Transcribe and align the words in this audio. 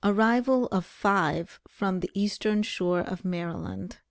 ARRIVAL 0.03 0.65
OF 0.71 0.83
FIVE 0.83 1.59
FROM 1.67 1.99
THE 1.99 2.09
EASTERN 2.15 2.63
SHORE 2.63 3.01
OF 3.01 3.23
MARYLAND. 3.23 3.97